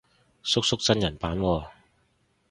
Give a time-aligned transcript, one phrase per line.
[0.41, 1.67] 叔叔真人版喎